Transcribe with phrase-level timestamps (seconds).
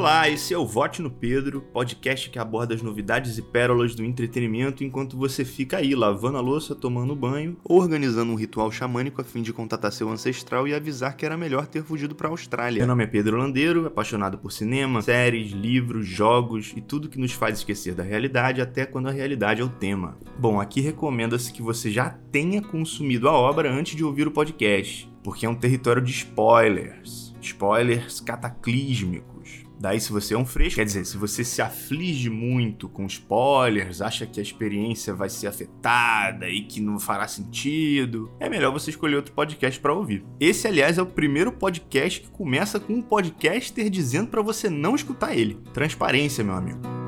[0.00, 4.02] Olá, esse é o Vote no Pedro, podcast que aborda as novidades e pérolas do
[4.02, 9.20] entretenimento enquanto você fica aí lavando a louça, tomando banho ou organizando um ritual xamânico
[9.20, 12.30] a fim de contatar seu ancestral e avisar que era melhor ter fugido para a
[12.30, 12.78] Austrália.
[12.78, 17.32] Meu nome é Pedro Landeiro, apaixonado por cinema, séries, livros, jogos e tudo que nos
[17.32, 20.16] faz esquecer da realidade até quando a realidade é o tema.
[20.38, 25.12] Bom, aqui recomenda-se que você já tenha consumido a obra antes de ouvir o podcast,
[25.22, 27.34] porque é um território de spoilers.
[27.42, 32.86] Spoilers cataclísmicos Daí, se você é um fresco, quer dizer, se você se aflige muito
[32.86, 38.46] com spoilers, acha que a experiência vai ser afetada e que não fará sentido, é
[38.50, 40.22] melhor você escolher outro podcast para ouvir.
[40.38, 44.94] Esse, aliás, é o primeiro podcast que começa com um podcaster dizendo para você não
[44.94, 45.54] escutar ele.
[45.72, 46.99] Transparência, meu amigo.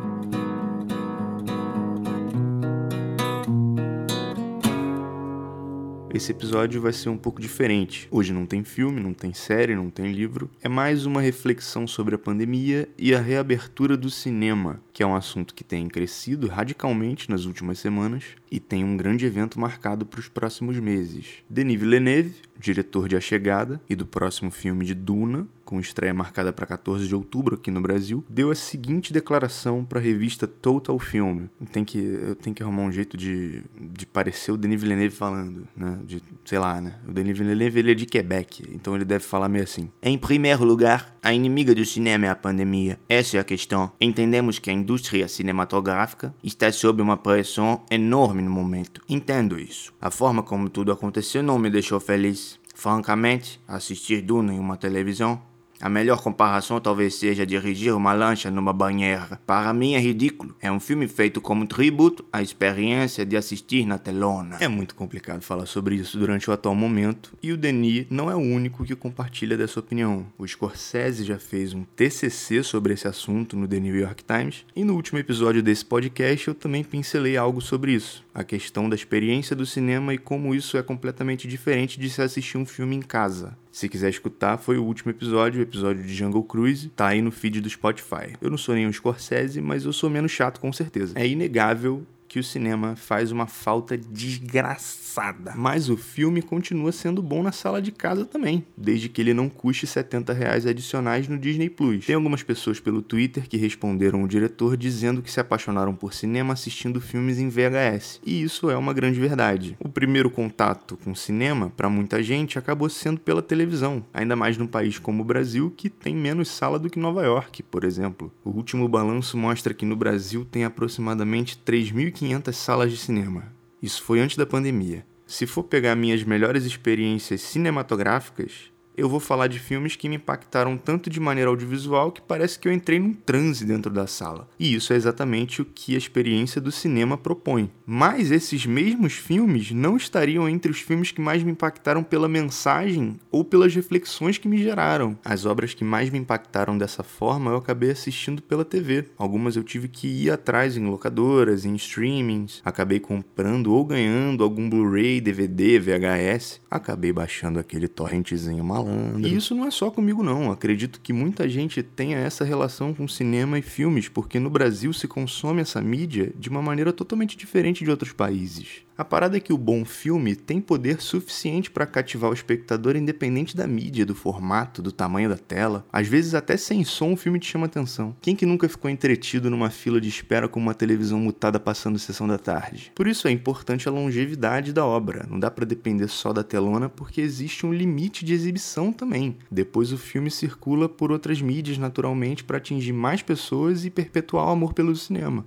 [6.15, 8.07] Esse episódio vai ser um pouco diferente.
[8.11, 10.51] Hoje não tem filme, não tem série, não tem livro.
[10.61, 15.15] É mais uma reflexão sobre a pandemia e a reabertura do cinema, que é um
[15.15, 20.21] assunto que tem crescido radicalmente nas últimas semanas e tem um grande evento marcado para
[20.21, 21.43] os próximos meses.
[21.49, 26.53] Denis Villeneuve, diretor de A Chegada e do próximo filme de Duna, com estreia marcada
[26.53, 30.99] para 14 de outubro aqui no Brasil, deu a seguinte declaração para a revista Total
[30.99, 31.47] Film.
[31.73, 35.67] Tem que, eu tenho que arrumar um jeito de, de parecer o Denis Villeneuve falando,
[35.75, 35.99] né?
[36.05, 36.97] De, sei lá, né?
[37.09, 39.91] O Denis Villeneuve ele é de Quebec, então ele deve falar meio assim.
[40.03, 42.99] Em primeiro lugar, a inimiga do cinema é a pandemia.
[43.09, 43.93] Essa é a questão.
[43.99, 49.01] Entendemos que a indústria cinematográfica está sob uma pressão enorme no momento.
[49.09, 49.95] Entendo isso.
[50.01, 52.61] A forma como tudo aconteceu não me deixou feliz.
[52.75, 55.41] Francamente, assistir Duna em uma televisão
[55.83, 59.41] a melhor comparação talvez seja dirigir uma lancha numa banheira.
[59.45, 60.55] Para mim é ridículo.
[60.61, 64.59] É um filme feito como tributo à experiência de assistir na telona.
[64.61, 68.35] É muito complicado falar sobre isso durante o atual momento, e o Denis não é
[68.37, 70.27] o único que compartilha dessa opinião.
[70.39, 74.85] O Scorsese já fez um TCC sobre esse assunto no The New York Times, e
[74.85, 79.57] no último episódio desse podcast eu também pincelei algo sobre isso, a questão da experiência
[79.57, 83.57] do cinema e como isso é completamente diferente de se assistir um filme em casa.
[83.73, 87.33] Se quiser escutar, foi o último episódio, o episódio de Jungle Cruise, tá aí no
[87.33, 88.37] feed do Spotify.
[88.39, 91.15] Eu não sou nenhum Scorsese, mas eu sou menos chato com certeza.
[91.19, 95.53] É inegável que o cinema faz uma falta desgraçada.
[95.55, 99.51] Mas o filme continua sendo bom na sala de casa também, desde que ele não
[99.51, 102.07] custe 70 reais adicionais no Disney Plus.
[102.07, 106.55] Tem algumas pessoas pelo Twitter que responderam o diretor dizendo que se apaixonaram por cinema
[106.55, 108.23] assistindo filmes em VHS.
[108.25, 109.77] E isso é uma grande verdade.
[109.79, 114.67] O primeiro contato com cinema, para muita gente, acabou sendo pela televisão, ainda mais num
[114.67, 118.33] país como o Brasil, que tem menos sala do que Nova York, por exemplo.
[118.43, 123.53] O último balanço mostra que no Brasil tem aproximadamente 3.500 1.500 salas de cinema.
[123.83, 125.05] Isso foi antes da pandemia.
[125.27, 130.77] Se for pegar minhas melhores experiências cinematográficas, eu vou falar de filmes que me impactaram
[130.77, 134.49] tanto de maneira audiovisual que parece que eu entrei num transe dentro da sala.
[134.59, 137.71] E isso é exatamente o que a experiência do cinema propõe.
[137.87, 143.19] Mas esses mesmos filmes não estariam entre os filmes que mais me impactaram pela mensagem
[143.31, 145.19] ou pelas reflexões que me geraram.
[145.25, 149.07] As obras que mais me impactaram dessa forma eu acabei assistindo pela TV.
[149.17, 154.69] Algumas eu tive que ir atrás em locadoras, em streamings, acabei comprando ou ganhando algum
[154.69, 159.27] Blu-ray, DVD, VHS, acabei baixando aquele torrentezinho maluco malandro.
[159.27, 160.51] E isso não é só comigo, não.
[160.51, 165.07] Acredito que muita gente tenha essa relação com cinema e filmes, porque no Brasil se
[165.09, 168.83] consome essa mídia de uma maneira totalmente diferente de outros países.
[169.03, 173.57] A parada é que o bom filme tem poder suficiente para cativar o espectador independente
[173.57, 175.85] da mídia, do formato, do tamanho da tela.
[175.93, 178.15] Às vezes até sem som o filme te chama atenção.
[178.21, 182.29] Quem que nunca ficou entretido numa fila de espera com uma televisão mutada passando sessão
[182.29, 182.93] da tarde?
[182.95, 185.27] Por isso é importante a longevidade da obra.
[185.29, 189.37] Não dá para depender só da telona porque existe um limite de exibição também.
[189.51, 194.51] Depois o filme circula por outras mídias naturalmente para atingir mais pessoas e perpetuar o
[194.51, 195.45] amor pelo cinema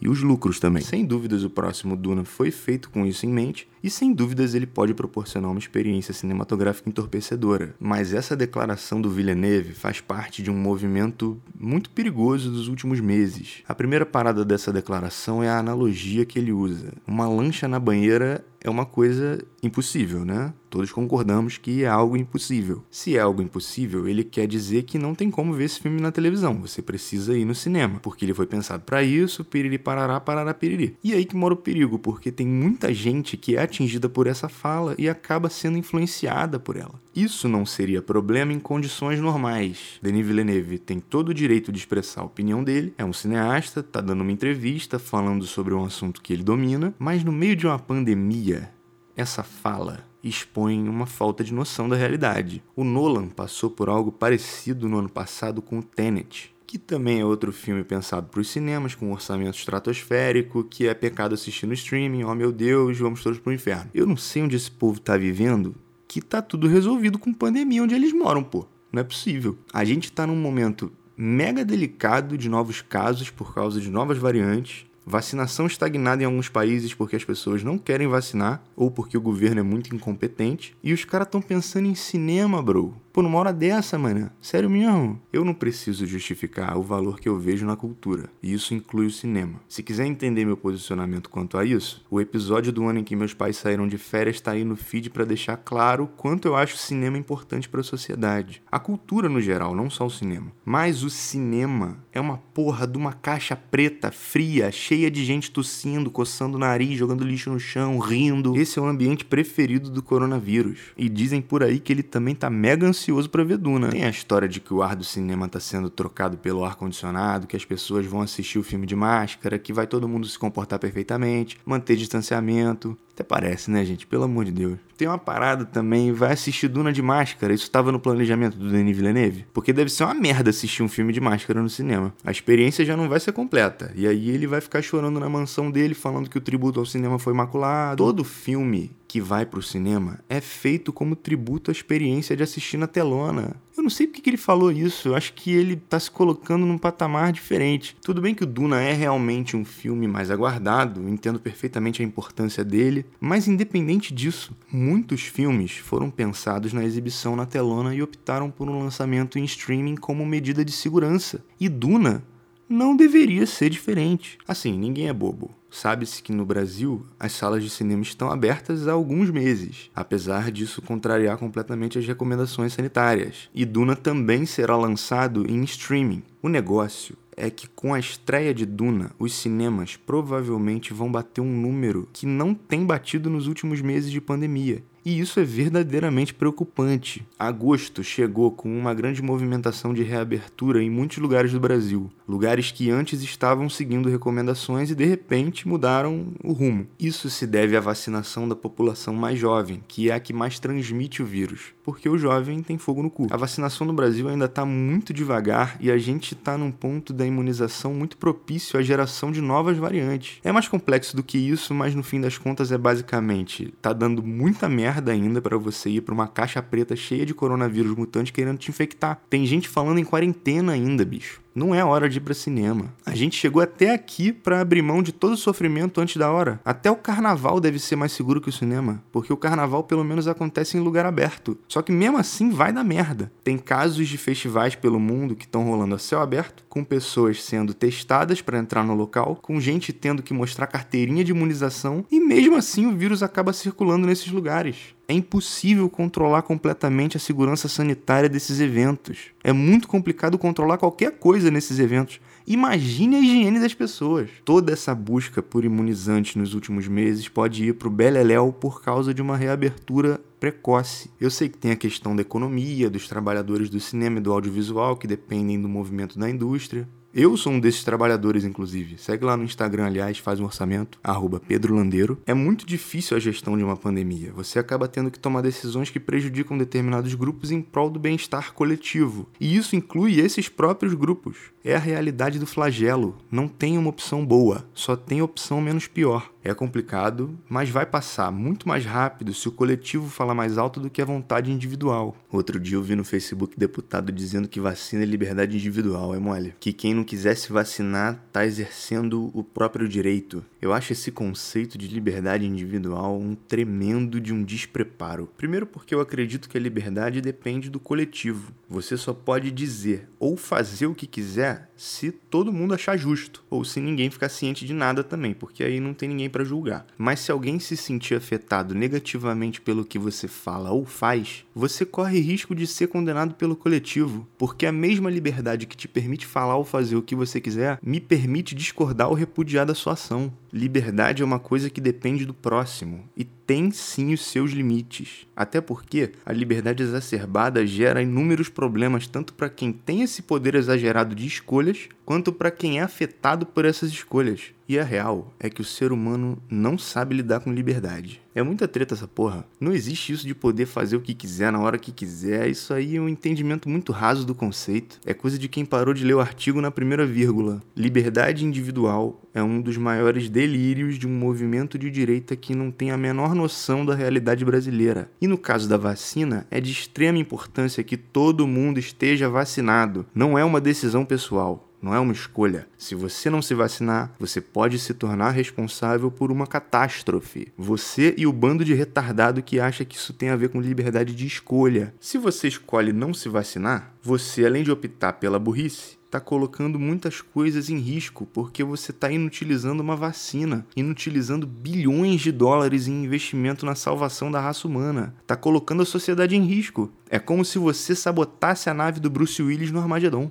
[0.00, 0.82] e os lucros também.
[0.82, 4.66] Sem dúvidas, o próximo Duna foi feito com isso em mente, e sem dúvidas ele
[4.66, 7.74] pode proporcionar uma experiência cinematográfica entorpecedora.
[7.78, 13.62] Mas essa declaração do Villeneuve faz parte de um movimento muito perigoso dos últimos meses.
[13.68, 16.92] A primeira parada dessa declaração é a analogia que ele usa.
[17.06, 20.52] Uma lancha na banheira é uma coisa impossível, né?
[20.68, 22.84] Todos concordamos que é algo impossível.
[22.90, 26.12] Se é algo impossível, ele quer dizer que não tem como ver esse filme na
[26.12, 26.60] televisão.
[26.60, 30.96] Você precisa ir no cinema, porque ele foi pensado para isso, piriri parará, parará piriri.
[31.02, 34.48] E aí que mora o perigo, porque tem muita gente que é atingida por essa
[34.48, 36.94] fala e acaba sendo influenciada por ela.
[37.14, 39.98] Isso não seria problema em condições normais.
[40.00, 44.00] Denis Villeneuve tem todo o direito de expressar a opinião dele, é um cineasta, tá
[44.00, 47.80] dando uma entrevista falando sobre um assunto que ele domina, mas no meio de uma
[47.80, 48.70] pandemia,
[49.16, 52.62] essa fala expõem uma falta de noção da realidade.
[52.76, 57.24] O Nolan passou por algo parecido no ano passado com o Tenet, que também é
[57.24, 61.74] outro filme pensado para os cinemas, com um orçamento estratosférico, que é pecado assistir no
[61.74, 63.90] streaming, oh meu Deus, vamos todos pro inferno.
[63.92, 65.74] Eu não sei onde esse povo tá vivendo,
[66.10, 68.66] que tá tudo resolvido com pandemia onde eles moram, pô.
[68.92, 69.56] Não é possível.
[69.72, 74.86] A gente tá num momento mega delicado de novos casos por causa de novas variantes
[75.06, 79.60] vacinação estagnada em alguns países porque as pessoas não querem vacinar ou porque o governo
[79.60, 80.76] é muito incompetente.
[80.82, 82.94] E os caras estão pensando em cinema, bro.
[83.12, 84.30] Pô, numa hora dessa, mano.
[84.40, 85.20] Sério mesmo?
[85.32, 88.28] Eu não preciso justificar o valor que eu vejo na cultura.
[88.40, 89.60] E isso inclui o cinema.
[89.68, 93.34] Se quiser entender meu posicionamento quanto a isso, o episódio do ano em que meus
[93.34, 96.78] pais saíram de férias tá aí no feed para deixar claro quanto eu acho o
[96.78, 98.62] cinema importante para a sociedade.
[98.70, 100.52] A cultura no geral, não só o cinema.
[100.64, 106.10] Mas o cinema é uma porra de uma caixa preta, fria, cheia de gente tossindo,
[106.10, 108.56] coçando o nariz, jogando lixo no chão, rindo.
[108.56, 110.78] Esse é o ambiente preferido do coronavírus.
[110.96, 113.88] E dizem por aí que ele também tá mega ansioso para ver Duna.
[113.88, 117.46] Tem a história de que o ar do cinema tá sendo trocado pelo ar condicionado,
[117.46, 120.78] que as pessoas vão assistir o filme de máscara, que vai todo mundo se comportar
[120.78, 122.98] perfeitamente, manter distanciamento.
[123.14, 124.06] Até parece, né, gente?
[124.06, 124.78] Pelo amor de Deus.
[124.96, 127.52] Tem uma parada também, vai assistir Duna de máscara.
[127.52, 129.46] Isso estava no planejamento do Denis Villeneuve?
[129.52, 132.14] Porque deve ser uma merda assistir um filme de máscara no cinema.
[132.24, 133.92] A experiência já não vai ser completa.
[133.94, 137.18] E aí ele vai ficar chorando na mansão dele, falando que o tributo ao cinema
[137.18, 138.02] foi maculado.
[138.02, 142.86] Todo filme que vai pro cinema é feito como tributo à experiência de assistir na
[142.86, 143.56] telona.
[143.76, 146.66] Eu não sei porque que ele falou isso, eu acho que ele tá se colocando
[146.66, 147.96] num patamar diferente.
[148.02, 152.62] Tudo bem que o Duna é realmente um filme mais aguardado, entendo perfeitamente a importância
[152.62, 158.68] dele, mas independente disso, muitos filmes foram pensados na exibição na telona e optaram por
[158.68, 161.42] um lançamento em streaming como medida de segurança.
[161.58, 162.22] E Duna
[162.70, 164.38] não deveria ser diferente.
[164.46, 165.50] Assim, ninguém é bobo.
[165.70, 170.82] Sabe-se que no Brasil as salas de cinema estão abertas há alguns meses, apesar disso
[170.82, 173.48] contrariar completamente as recomendações sanitárias.
[173.54, 176.22] E Duna também será lançado em streaming.
[176.42, 181.60] O negócio é que com a estreia de Duna, os cinemas provavelmente vão bater um
[181.60, 184.82] número que não tem batido nos últimos meses de pandemia.
[185.02, 187.26] E isso é verdadeiramente preocupante.
[187.38, 192.90] Agosto chegou com uma grande movimentação de reabertura em muitos lugares do Brasil, lugares que
[192.90, 196.86] antes estavam seguindo recomendações e de repente mudaram o rumo.
[196.98, 201.22] Isso se deve à vacinação da população mais jovem, que é a que mais transmite
[201.22, 203.26] o vírus, porque o jovem tem fogo no cu.
[203.30, 207.26] A vacinação no Brasil ainda está muito devagar e a gente está num ponto da
[207.26, 210.38] imunização muito propício à geração de novas variantes.
[210.44, 214.22] É mais complexo do que isso, mas no fim das contas é basicamente tá dando
[214.22, 218.58] muita merda ainda para você ir para uma caixa preta cheia de coronavírus mutante querendo
[218.58, 219.20] te infectar.
[219.28, 221.40] Tem gente falando em quarentena ainda, bicho.
[221.52, 222.94] Não é hora de ir para cinema.
[223.04, 226.60] A gente chegou até aqui para abrir mão de todo o sofrimento antes da hora.
[226.64, 230.28] Até o carnaval deve ser mais seguro que o cinema, porque o carnaval pelo menos
[230.28, 231.58] acontece em lugar aberto.
[231.66, 233.32] Só que mesmo assim vai dar merda.
[233.42, 237.74] Tem casos de festivais pelo mundo que estão rolando a céu aberto, com pessoas sendo
[237.74, 242.56] testadas para entrar no local, com gente tendo que mostrar carteirinha de imunização e mesmo
[242.56, 244.94] assim o vírus acaba circulando nesses lugares.
[245.10, 249.32] É impossível controlar completamente a segurança sanitária desses eventos.
[249.42, 252.20] É muito complicado controlar qualquer coisa nesses eventos.
[252.46, 254.30] Imagine a higiene das pessoas.
[254.44, 259.12] Toda essa busca por imunizantes nos últimos meses pode ir para o beleléu por causa
[259.12, 261.10] de uma reabertura precoce.
[261.20, 264.96] Eu sei que tem a questão da economia, dos trabalhadores do cinema e do audiovisual
[264.96, 266.88] que dependem do movimento da indústria.
[267.12, 268.96] Eu sou um desses trabalhadores, inclusive.
[268.96, 272.16] Segue lá no Instagram, aliás, faz um orçamento, arroba Pedro Landeiro.
[272.24, 274.32] É muito difícil a gestão de uma pandemia.
[274.32, 279.28] Você acaba tendo que tomar decisões que prejudicam determinados grupos em prol do bem-estar coletivo.
[279.40, 281.36] E isso inclui esses próprios grupos.
[281.64, 283.18] É a realidade do flagelo.
[283.28, 286.30] Não tem uma opção boa, só tem opção menos pior.
[286.42, 290.88] É complicado, mas vai passar muito mais rápido se o coletivo falar mais alto do
[290.88, 292.16] que a vontade individual.
[292.32, 296.54] Outro dia eu vi no Facebook deputado dizendo que vacina é liberdade individual, é mole.
[296.58, 300.42] Que quem não quisesse vacinar tá exercendo o próprio direito.
[300.62, 305.28] Eu acho esse conceito de liberdade individual um tremendo de um despreparo.
[305.36, 308.52] Primeiro porque eu acredito que a liberdade depende do coletivo.
[308.68, 313.64] Você só pode dizer ou fazer o que quiser se todo mundo achar justo, ou
[313.64, 316.86] se ninguém ficar ciente de nada também, porque aí não tem ninguém para julgar.
[316.96, 322.20] Mas se alguém se sentir afetado negativamente pelo que você fala ou faz, você corre
[322.20, 326.64] risco de ser condenado pelo coletivo, porque a mesma liberdade que te permite falar ou
[326.64, 330.32] fazer o que você quiser me permite discordar ou repudiar da sua ação.
[330.52, 335.26] Liberdade é uma coisa que depende do próximo e tem sim os seus limites.
[335.36, 341.14] Até porque a liberdade exacerbada gera inúmeros problemas tanto para quem tem esse poder exagerado
[341.14, 344.52] de escolhas, quanto para quem é afetado por essas escolhas.
[344.68, 348.20] E a real é que o ser humano não sabe lidar com liberdade.
[348.34, 349.44] É muita treta essa porra.
[349.60, 352.48] Não existe isso de poder fazer o que quiser na hora que quiser.
[352.48, 355.00] Isso aí é um entendimento muito raso do conceito.
[355.04, 357.60] É coisa de quem parou de ler o artigo na primeira vírgula.
[357.76, 362.92] Liberdade individual é um dos maiores delírios de um movimento de direita que não tem
[362.92, 365.10] a menor noção da realidade brasileira.
[365.20, 370.06] E no caso da vacina, é de extrema importância que todo mundo esteja vacinado.
[370.14, 372.66] Não é uma decisão pessoal não é uma escolha.
[372.76, 377.52] Se você não se vacinar, você pode se tornar responsável por uma catástrofe.
[377.56, 381.14] Você e o bando de retardado que acha que isso tem a ver com liberdade
[381.14, 381.94] de escolha.
[382.00, 387.20] Se você escolhe não se vacinar, você, além de optar pela burrice, está colocando muitas
[387.20, 393.64] coisas em risco, porque você está inutilizando uma vacina, inutilizando bilhões de dólares em investimento
[393.64, 395.14] na salvação da raça humana.
[395.22, 396.92] Está colocando a sociedade em risco.
[397.08, 400.30] É como se você sabotasse a nave do Bruce Willis no Armagedon.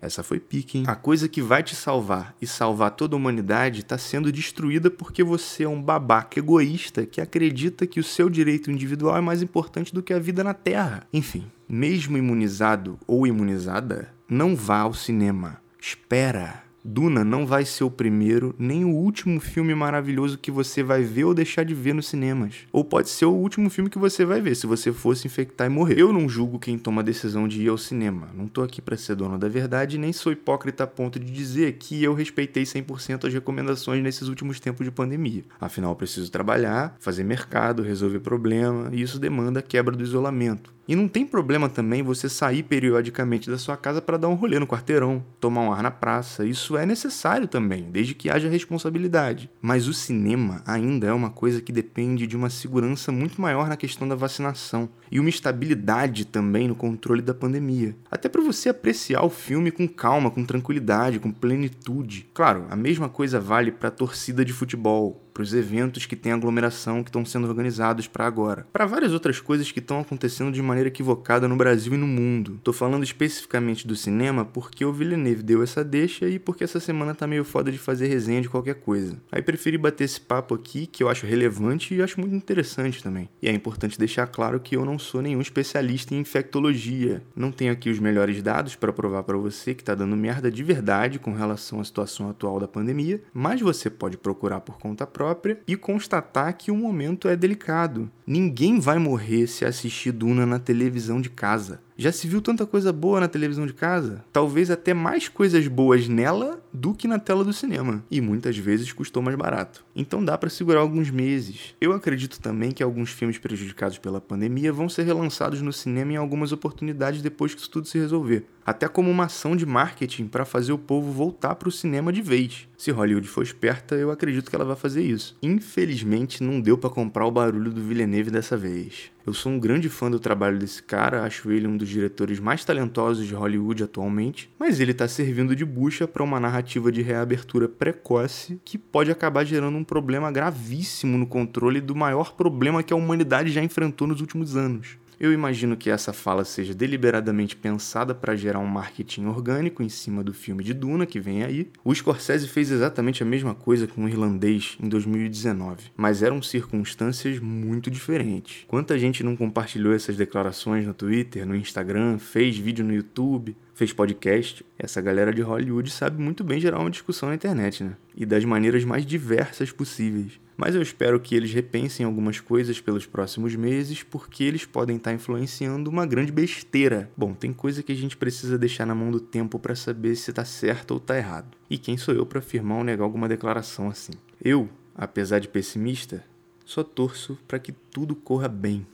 [0.00, 0.84] Essa foi pique, hein?
[0.86, 5.22] A coisa que vai te salvar e salvar toda a humanidade está sendo destruída porque
[5.22, 9.92] você é um babaca egoísta que acredita que o seu direito individual é mais importante
[9.92, 11.06] do que a vida na Terra.
[11.12, 15.60] Enfim, mesmo imunizado ou imunizada, não vá ao cinema.
[15.78, 16.69] Espera.
[16.82, 21.24] Duna não vai ser o primeiro nem o último filme maravilhoso que você vai ver
[21.24, 22.66] ou deixar de ver nos cinemas.
[22.72, 25.70] Ou pode ser o último filme que você vai ver se você fosse infectar e
[25.70, 25.98] morrer.
[25.98, 28.28] Eu não julgo quem toma a decisão de ir ao cinema.
[28.34, 31.74] Não tô aqui para ser dono da verdade, nem sou hipócrita a ponto de dizer
[31.74, 35.44] que eu respeitei 100% as recomendações nesses últimos tempos de pandemia.
[35.60, 40.72] Afinal, preciso trabalhar, fazer mercado, resolver problema, e isso demanda a quebra do isolamento.
[40.90, 44.58] E não tem problema também você sair periodicamente da sua casa para dar um rolê
[44.58, 46.44] no quarteirão, tomar um ar na praça.
[46.70, 49.50] Isso é necessário também, desde que haja responsabilidade.
[49.60, 53.76] Mas o cinema ainda é uma coisa que depende de uma segurança muito maior na
[53.76, 57.96] questão da vacinação e uma estabilidade também no controle da pandemia.
[58.08, 62.28] Até para você apreciar o filme com calma, com tranquilidade, com plenitude.
[62.32, 66.32] Claro, a mesma coisa vale para a torcida de futebol, para os eventos que têm
[66.32, 70.60] aglomeração que estão sendo organizados para agora, para várias outras coisas que estão acontecendo de
[70.60, 72.56] maneira equivocada no Brasil e no mundo.
[72.56, 77.14] Estou falando especificamente do cinema porque o Villeneuve deu essa deixa e porque essa semana
[77.14, 79.16] tá meio foda de fazer resenha de qualquer coisa.
[79.32, 83.30] Aí preferi bater esse papo aqui que eu acho relevante e acho muito interessante também.
[83.40, 87.22] E é importante deixar claro que eu não sou nenhum especialista em infectologia.
[87.34, 90.62] Não tenho aqui os melhores dados para provar para você que tá dando merda de
[90.62, 95.29] verdade com relação à situação atual da pandemia, mas você pode procurar por conta própria
[95.30, 98.10] própria e constatar que o momento é delicado.
[98.26, 101.80] Ninguém vai morrer se assistir Duna na televisão de casa.
[102.00, 104.24] Já se viu tanta coisa boa na televisão de casa?
[104.32, 108.02] Talvez até mais coisas boas nela do que na tela do cinema.
[108.10, 109.84] E muitas vezes custou mais barato.
[109.94, 111.74] Então dá para segurar alguns meses.
[111.78, 116.16] Eu acredito também que alguns filmes prejudicados pela pandemia vão ser relançados no cinema em
[116.16, 118.46] algumas oportunidades depois que isso tudo se resolver.
[118.64, 122.22] Até como uma ação de marketing para fazer o povo voltar para o cinema de
[122.22, 122.66] vez.
[122.78, 125.36] Se Hollywood for esperta, eu acredito que ela vai fazer isso.
[125.42, 129.10] Infelizmente, não deu para comprar o barulho do Villeneuve dessa vez.
[129.26, 132.64] Eu sou um grande fã do trabalho desse cara, acho ele um dos diretores mais
[132.64, 137.68] talentosos de Hollywood atualmente, mas ele está servindo de bucha para uma narrativa de reabertura
[137.68, 142.96] precoce que pode acabar gerando um problema gravíssimo no controle do maior problema que a
[142.96, 144.96] humanidade já enfrentou nos últimos anos.
[145.20, 150.24] Eu imagino que essa fala seja deliberadamente pensada para gerar um marketing orgânico em cima
[150.24, 151.68] do filme de Duna que vem aí.
[151.84, 157.38] O Scorsese fez exatamente a mesma coisa com o irlandês em 2019, mas eram circunstâncias
[157.38, 158.64] muito diferentes.
[158.66, 163.54] Quanta gente não compartilhou essas declarações no Twitter, no Instagram, fez vídeo no YouTube?
[163.80, 167.96] Fez podcast, essa galera de Hollywood sabe muito bem gerar uma discussão na internet, né?
[168.14, 170.38] E das maneiras mais diversas possíveis.
[170.54, 175.14] Mas eu espero que eles repensem algumas coisas pelos próximos meses, porque eles podem estar
[175.14, 177.10] influenciando uma grande besteira.
[177.16, 180.30] Bom, tem coisa que a gente precisa deixar na mão do tempo para saber se
[180.30, 181.56] tá certo ou tá errado.
[181.70, 184.12] E quem sou eu para afirmar ou negar alguma declaração assim?
[184.44, 186.22] Eu, apesar de pessimista,
[186.66, 188.86] só torço para que tudo corra bem.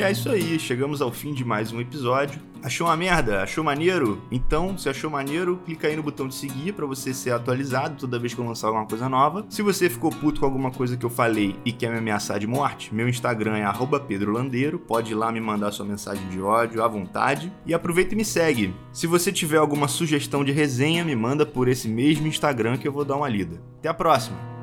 [0.00, 2.40] E é isso aí, chegamos ao fim de mais um episódio.
[2.62, 3.42] Achou uma merda?
[3.42, 4.22] Achou maneiro?
[4.30, 8.18] Então, se achou maneiro, clica aí no botão de seguir para você ser atualizado toda
[8.18, 9.44] vez que eu lançar alguma coisa nova.
[9.50, 12.46] Se você ficou puto com alguma coisa que eu falei e quer me ameaçar de
[12.46, 14.78] morte, meu Instagram é @pedrolandeiro.
[14.78, 18.24] Pode ir lá me mandar sua mensagem de ódio à vontade e aproveita e me
[18.24, 18.74] segue.
[18.94, 22.92] Se você tiver alguma sugestão de resenha, me manda por esse mesmo Instagram que eu
[22.92, 23.60] vou dar uma lida.
[23.76, 24.59] Até a próxima.